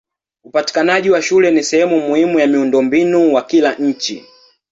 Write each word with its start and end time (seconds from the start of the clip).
Upatikanaji 0.43 1.09
wa 1.09 1.21
shule 1.21 1.51
ni 1.51 1.63
sehemu 1.63 1.99
muhimu 2.01 2.39
ya 2.39 2.47
miundombinu 2.47 3.33
wa 3.33 3.41
kila 3.41 3.73
nchi. 3.75 4.25